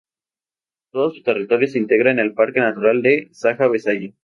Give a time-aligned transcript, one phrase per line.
[0.91, 4.11] Todo su territorio se integra en el parque natural del Saja-Besaya.